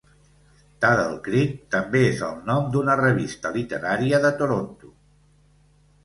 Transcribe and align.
Taddle 0.83 1.17
Creek 1.25 1.51
també 1.75 1.99
és 2.13 2.23
el 2.27 2.39
nom 2.47 2.71
d'una 2.75 2.95
revista 3.01 3.51
literària 3.59 4.21
de 4.25 4.31
Toronto. 4.41 4.91